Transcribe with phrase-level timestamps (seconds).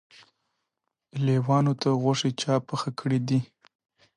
[1.25, 3.39] لېوانو ته غوښې چا پخې کړی دي.